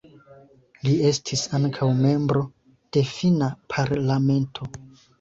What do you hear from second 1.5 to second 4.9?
ankaŭ membro de Finna Parlamento.